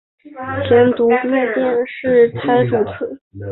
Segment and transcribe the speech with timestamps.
[0.67, 3.47] 前读卖电视台主播。